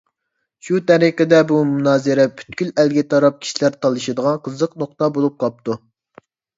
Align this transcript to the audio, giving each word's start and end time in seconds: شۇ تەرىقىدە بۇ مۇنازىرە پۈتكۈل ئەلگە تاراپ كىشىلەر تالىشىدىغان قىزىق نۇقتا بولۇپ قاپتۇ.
شۇ 0.69 0.79
تەرىقىدە 0.91 1.41
بۇ 1.51 1.59
مۇنازىرە 1.75 2.27
پۈتكۈل 2.41 2.73
ئەلگە 2.79 3.05
تاراپ 3.13 3.41
كىشىلەر 3.45 3.81
تالىشىدىغان 3.87 4.45
قىزىق 4.51 4.79
نۇقتا 4.83 5.15
بولۇپ 5.21 5.41
قاپتۇ. 5.47 5.83